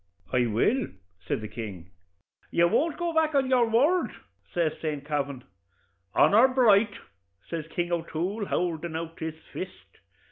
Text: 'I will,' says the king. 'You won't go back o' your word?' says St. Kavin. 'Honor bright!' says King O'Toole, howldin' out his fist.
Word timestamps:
'I 0.33 0.47
will,' 0.47 0.87
says 1.27 1.41
the 1.41 1.47
king. 1.47 1.91
'You 2.49 2.67
won't 2.67 2.97
go 2.97 3.13
back 3.13 3.35
o' 3.35 3.39
your 3.41 3.69
word?' 3.69 4.11
says 4.51 4.71
St. 4.81 5.05
Kavin. 5.05 5.43
'Honor 6.15 6.47
bright!' 6.47 6.97
says 7.47 7.67
King 7.67 7.91
O'Toole, 7.91 8.45
howldin' 8.47 8.95
out 8.95 9.19
his 9.19 9.35
fist. 9.53 9.99